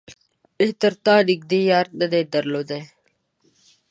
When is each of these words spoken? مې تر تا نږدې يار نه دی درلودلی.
مې 0.57 0.67
تر 0.81 0.93
تا 1.05 1.15
نږدې 1.27 1.59
يار 1.71 1.87
نه 1.99 2.05
دی 2.11 2.21
درلودلی. 2.33 2.81